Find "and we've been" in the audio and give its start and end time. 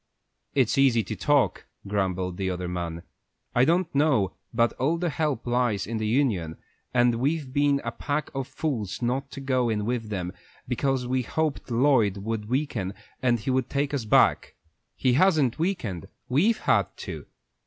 6.91-7.79